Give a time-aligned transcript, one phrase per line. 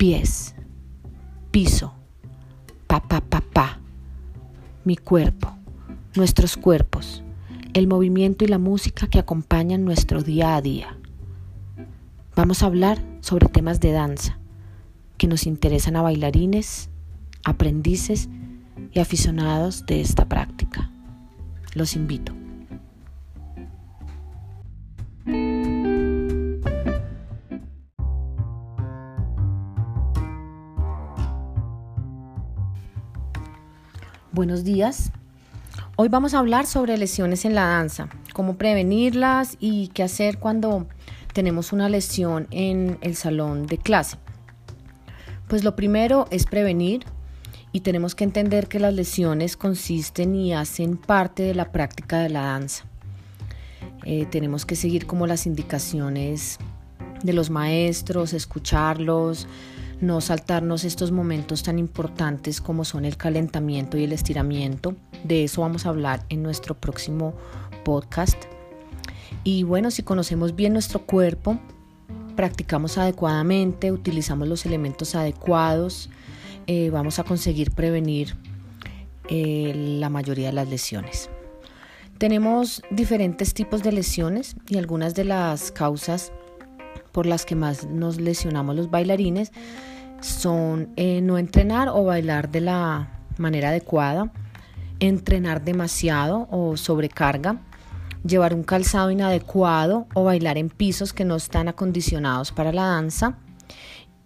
[0.00, 0.54] pies,
[1.50, 1.92] piso,
[2.86, 3.80] pa, pa, pa, pa,
[4.82, 5.52] mi cuerpo,
[6.16, 7.22] nuestros cuerpos,
[7.74, 10.96] el movimiento y la música que acompañan nuestro día a día.
[12.34, 14.38] Vamos a hablar sobre temas de danza
[15.18, 16.88] que nos interesan a bailarines,
[17.44, 18.30] aprendices
[18.92, 20.90] y aficionados de esta práctica.
[21.74, 22.32] Los invito.
[34.32, 35.10] Buenos días.
[35.96, 40.86] Hoy vamos a hablar sobre lesiones en la danza, cómo prevenirlas y qué hacer cuando
[41.34, 44.18] tenemos una lesión en el salón de clase.
[45.48, 47.04] Pues lo primero es prevenir
[47.72, 52.28] y tenemos que entender que las lesiones consisten y hacen parte de la práctica de
[52.28, 52.84] la danza.
[54.04, 56.60] Eh, tenemos que seguir como las indicaciones
[57.24, 59.48] de los maestros, escucharlos,
[60.00, 64.94] no saltarnos estos momentos tan importantes como son el calentamiento y el estiramiento.
[65.24, 67.34] De eso vamos a hablar en nuestro próximo
[67.84, 68.42] podcast.
[69.44, 71.58] Y bueno, si conocemos bien nuestro cuerpo,
[72.36, 76.10] practicamos adecuadamente, utilizamos los elementos adecuados,
[76.66, 78.36] eh, vamos a conseguir prevenir
[79.28, 81.30] eh, la mayoría de las lesiones.
[82.18, 86.32] Tenemos diferentes tipos de lesiones y algunas de las causas
[87.12, 89.52] por las que más nos lesionamos los bailarines
[90.20, 94.32] son eh, no entrenar o bailar de la manera adecuada,
[95.00, 97.60] entrenar demasiado o sobrecarga,
[98.24, 103.38] llevar un calzado inadecuado o bailar en pisos que no están acondicionados para la danza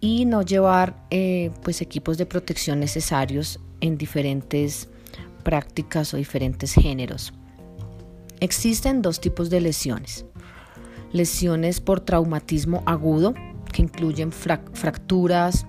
[0.01, 4.89] y no llevar eh, pues equipos de protección necesarios en diferentes
[5.43, 7.33] prácticas o diferentes géneros.
[8.41, 10.25] Existen dos tipos de lesiones.
[11.13, 13.33] Lesiones por traumatismo agudo,
[13.71, 15.65] que incluyen fracturas,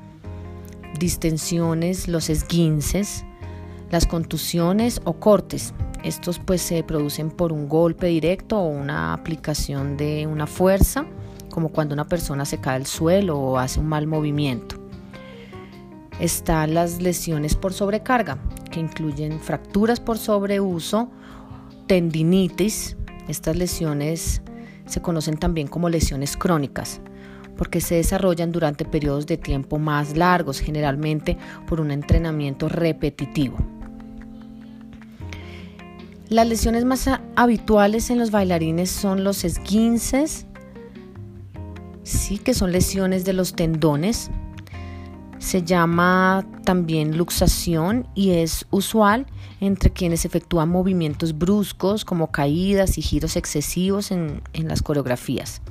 [0.98, 3.24] distensiones, los esguinces,
[3.90, 5.74] las contusiones o cortes,
[6.06, 11.04] estos pues se producen por un golpe directo o una aplicación de una fuerza,
[11.50, 14.76] como cuando una persona se cae al suelo o hace un mal movimiento.
[16.20, 18.38] Están las lesiones por sobrecarga,
[18.70, 21.10] que incluyen fracturas por sobreuso,
[21.88, 22.96] tendinitis.
[23.26, 24.42] Estas lesiones
[24.86, 27.00] se conocen también como lesiones crónicas
[27.56, 31.36] porque se desarrollan durante periodos de tiempo más largos, generalmente
[31.66, 33.56] por un entrenamiento repetitivo.
[36.28, 40.46] Las lesiones más habituales en los bailarines son los esguinces,
[42.02, 44.30] sí, que son lesiones de los tendones.
[45.38, 49.26] Se llama también luxación y es usual
[49.60, 55.62] entre quienes efectúan movimientos bruscos como caídas y giros excesivos en, en las coreografías.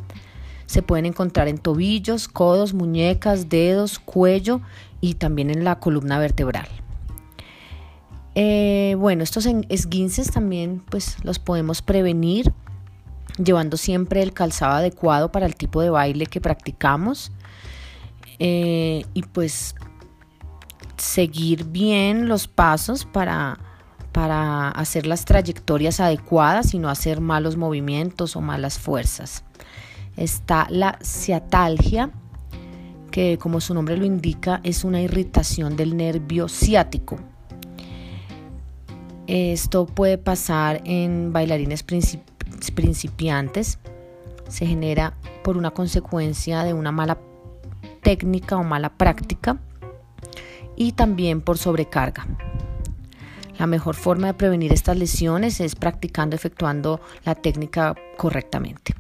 [0.66, 4.62] Se pueden encontrar en tobillos, codos, muñecas, dedos, cuello
[5.02, 6.68] y también en la columna vertebral.
[8.36, 12.52] Eh, bueno, estos esguinces también pues los podemos prevenir
[13.38, 17.32] llevando siempre el calzado adecuado para el tipo de baile que practicamos
[18.40, 19.76] eh, y pues
[20.97, 23.58] seguir bien los pasos para,
[24.12, 29.44] para hacer las trayectorias adecuadas y no hacer malos movimientos o malas fuerzas.
[30.18, 32.12] Está la ciatalgia,
[33.12, 37.18] que como su nombre lo indica es una irritación del nervio ciático
[39.28, 43.80] esto puede pasar en bailarines principiantes.
[44.48, 47.18] Se genera por una consecuencia de una mala
[48.03, 49.58] técnica o mala práctica
[50.76, 52.28] y también por sobrecarga.
[53.58, 58.94] La mejor forma de prevenir estas lesiones es practicando, efectuando la técnica correctamente.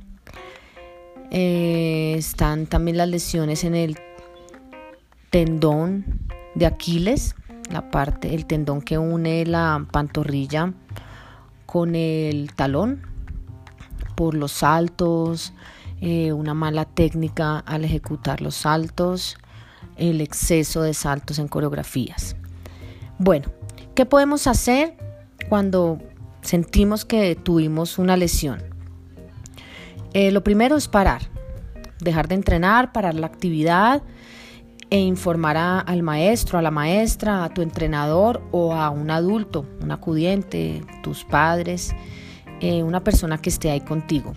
[1.37, 3.99] Eh, están también las lesiones en el
[5.31, 6.05] tendón
[6.55, 7.35] de Aquiles,
[7.69, 10.71] la parte, el tendón que une la pantorrilla
[11.65, 13.01] con el talón
[14.15, 15.51] por los saltos,
[15.99, 19.35] eh, una mala técnica al ejecutar los saltos,
[19.97, 22.37] el exceso de saltos en coreografías.
[23.19, 23.51] Bueno,
[23.93, 24.95] ¿qué podemos hacer
[25.49, 25.99] cuando
[26.39, 28.74] sentimos que tuvimos una lesión?
[30.15, 31.23] Eh, lo primero es parar,
[31.99, 34.01] dejar de entrenar, parar la actividad
[34.89, 39.91] e informar al maestro, a la maestra, a tu entrenador o a un adulto, un
[39.91, 41.93] acudiente, tus padres,
[42.61, 44.31] eh, una persona que esté ahí contigo.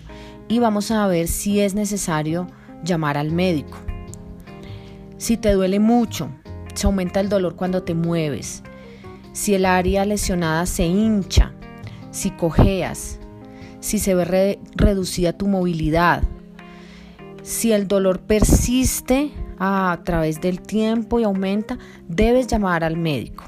[0.49, 2.47] Y vamos a ver si es necesario
[2.83, 3.77] llamar al médico.
[5.15, 6.29] Si te duele mucho,
[6.73, 8.63] se aumenta el dolor cuando te mueves,
[9.31, 11.53] si el área lesionada se hincha,
[12.11, 13.21] si cojeas,
[13.79, 16.23] si se ve reducida tu movilidad,
[17.43, 21.77] si el dolor persiste a través del tiempo y aumenta,
[22.07, 23.45] debes llamar al médico.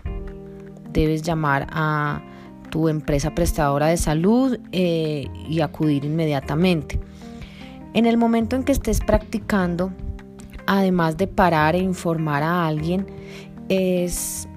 [0.92, 2.22] Debes llamar a
[2.70, 7.00] tu empresa prestadora de salud eh, y acudir inmediatamente.
[7.94, 9.92] En el momento en que estés practicando,
[10.66, 13.06] además de parar e informar a alguien,
[13.70, 14.48] es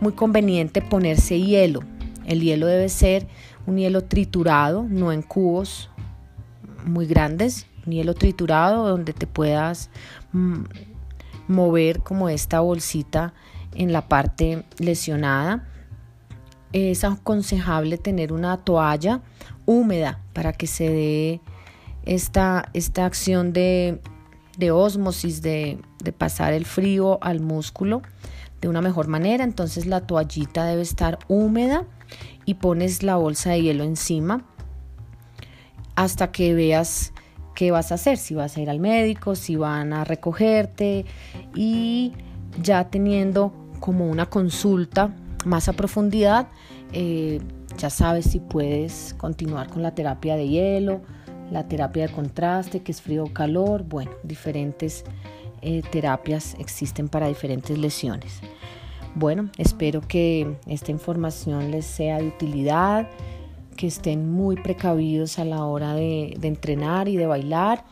[0.00, 1.80] muy conveniente ponerse hielo.
[2.26, 3.26] El hielo debe ser
[3.66, 5.90] un hielo triturado, no en cubos
[6.84, 9.90] muy grandes, un hielo triturado donde te puedas
[10.32, 10.62] mm,
[11.48, 13.34] mover como esta bolsita
[13.74, 15.66] en la parte lesionada.
[16.72, 19.22] Es aconsejable tener una toalla
[19.66, 21.40] húmeda para que se dé
[22.04, 24.00] esta, esta acción de,
[24.58, 28.02] de osmosis, de, de pasar el frío al músculo
[28.60, 29.44] de una mejor manera.
[29.44, 31.84] Entonces la toallita debe estar húmeda
[32.44, 34.44] y pones la bolsa de hielo encima
[35.94, 37.12] hasta que veas
[37.54, 41.06] qué vas a hacer, si vas a ir al médico, si van a recogerte
[41.54, 42.12] y
[42.62, 45.14] ya teniendo como una consulta
[45.44, 46.48] más a profundidad,
[46.92, 47.40] eh,
[47.78, 51.00] ya sabes si puedes continuar con la terapia de hielo,
[51.50, 55.04] la terapia de contraste, que es frío o calor, bueno, diferentes
[55.62, 58.40] eh, terapias existen para diferentes lesiones.
[59.14, 63.08] Bueno, espero que esta información les sea de utilidad,
[63.76, 67.84] que estén muy precavidos a la hora de, entrenar y de bailar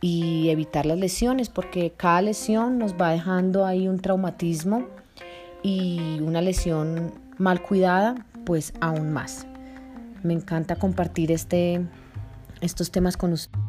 [0.00, 4.86] y evitar las lesiones, porque cada lesión nos va dejando ahí un traumatismo
[5.62, 9.46] y una lesión mal cuidada, pues aún más.
[10.24, 11.86] Me encanta compartir este,
[12.60, 13.61] estos temas con ustedes.